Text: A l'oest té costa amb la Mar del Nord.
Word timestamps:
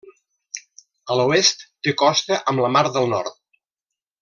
A 1.09 1.17
l'oest 1.19 1.61
té 1.87 1.93
costa 2.03 2.41
amb 2.53 2.65
la 2.65 2.73
Mar 2.79 2.85
del 2.99 3.09
Nord. 3.15 3.39